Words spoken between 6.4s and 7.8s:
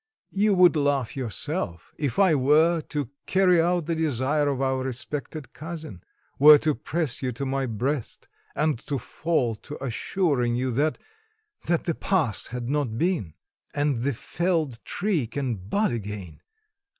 to press you to my